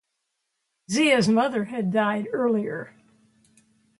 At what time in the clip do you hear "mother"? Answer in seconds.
1.27-1.65